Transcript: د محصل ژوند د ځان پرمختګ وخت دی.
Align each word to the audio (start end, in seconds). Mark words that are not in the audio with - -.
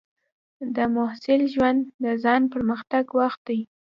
د 0.75 0.77
محصل 0.95 1.41
ژوند 1.53 1.81
د 2.03 2.05
ځان 2.23 2.41
پرمختګ 2.53 3.03
وخت 3.19 3.39
دی. 3.47 3.59